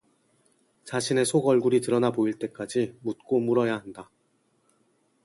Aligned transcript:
자신의 0.83 1.25
속 1.25 1.45
얼굴이 1.45 1.79
드러나 1.79 2.11
보일 2.11 2.33
때까지 2.39 2.97
묻고 3.03 3.39
물어야 3.39 3.77
한다. 3.77 4.09